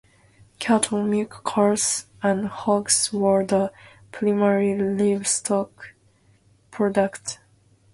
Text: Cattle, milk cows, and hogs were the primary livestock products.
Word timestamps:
Cattle, 0.57 1.03
milk 1.03 1.43
cows, 1.45 2.07
and 2.23 2.47
hogs 2.47 3.13
were 3.13 3.45
the 3.45 3.71
primary 4.11 4.75
livestock 4.75 5.93
products. 6.71 7.37